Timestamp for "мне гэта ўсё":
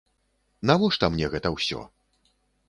1.17-1.79